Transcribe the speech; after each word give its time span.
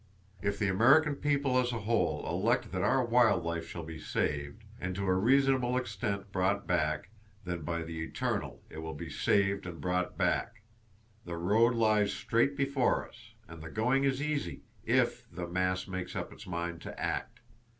If 0.41 0.57
the 0.57 0.67
American 0.67 1.13
People 1.13 1.59
as 1.59 1.71
a 1.71 1.81
whole 1.81 2.27
elect 2.27 2.71
that 2.71 2.81
our 2.81 3.05
wild 3.05 3.43
life 3.43 3.67
shall 3.67 3.83
be 3.83 3.99
saved, 3.99 4.63
and 4.79 4.95
to 4.95 5.05
a 5.05 5.13
reasonable 5.13 5.77
extent 5.77 6.31
brought 6.31 6.65
back, 6.65 7.11
then 7.45 7.61
by 7.61 7.83
the 7.83 8.01
Eternal 8.01 8.63
it 8.67 8.79
will 8.79 8.95
be 8.95 9.11
saved 9.11 9.67
and 9.67 9.79
brought 9.79 10.17
back! 10.17 10.63
The 11.25 11.37
road 11.37 11.75
lies 11.75 12.13
straight 12.13 12.57
before 12.57 13.07
us, 13.07 13.35
and 13.47 13.61
the 13.61 13.69
going 13.69 14.03
is 14.03 14.23
easy—if 14.23 15.27
the 15.31 15.47
Mass 15.47 15.87
makes 15.87 16.15
up 16.15 16.33
its 16.33 16.47
mind 16.47 16.81
to 16.81 16.99
act. 16.99 17.39